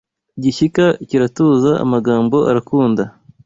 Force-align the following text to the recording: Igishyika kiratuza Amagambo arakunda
Igishyika 0.37 0.85
kiratuza 1.07 1.71
Amagambo 1.83 2.37
arakunda 2.49 3.03